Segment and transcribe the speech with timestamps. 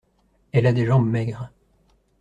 [0.51, 1.51] Elle a des jambes maigres.